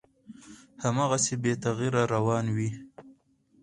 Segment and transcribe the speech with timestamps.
[0.83, 2.69] هماغسې بې تغییره روان وي،